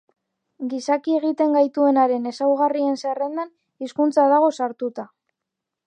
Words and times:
Gizaki 0.69 1.13
egiten 1.17 1.53
gaituenaren 1.57 2.25
ezaugarrien 2.31 2.99
zerrendan 3.05 3.55
hizkuntza 3.85 4.29
dago 4.35 4.53
sartuta. 4.61 5.09